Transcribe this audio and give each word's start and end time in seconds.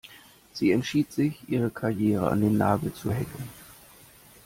Sie 0.51 0.71
entschied 0.71 1.11
sich, 1.13 1.47
ihre 1.47 1.69
Karriere 1.69 2.31
an 2.31 2.41
den 2.41 2.57
Nagel 2.57 2.91
zu 2.91 3.11
hängen. 3.11 3.47